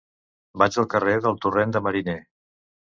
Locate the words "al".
0.83-0.89